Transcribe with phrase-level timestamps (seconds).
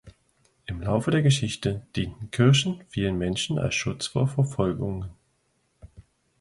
[0.65, 5.11] Im Laufe der Geschichte dienten Kirchen vielen Menschen als Schutz vor Verfolgungen.